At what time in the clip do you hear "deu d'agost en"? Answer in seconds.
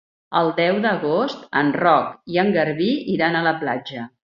0.59-1.71